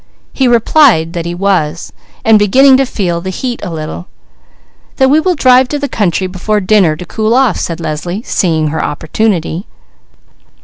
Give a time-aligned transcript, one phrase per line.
[0.33, 1.93] He replied that he was,
[2.25, 4.07] and beginning to feel the heat a little.
[4.95, 8.69] "Then we will drive to the country before dinner to cool off," said Leslie, seeing
[8.69, 9.67] her opportunity.